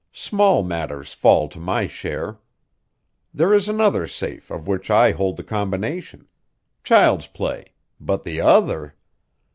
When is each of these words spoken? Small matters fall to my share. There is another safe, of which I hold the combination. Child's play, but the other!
Small 0.13 0.63
matters 0.63 1.13
fall 1.13 1.47
to 1.49 1.59
my 1.59 1.85
share. 1.85 2.39
There 3.35 3.53
is 3.53 3.69
another 3.69 4.07
safe, 4.07 4.49
of 4.49 4.65
which 4.65 4.89
I 4.89 5.11
hold 5.11 5.37
the 5.37 5.43
combination. 5.43 6.27
Child's 6.83 7.27
play, 7.27 7.73
but 7.99 8.23
the 8.23 8.41
other! 8.41 8.95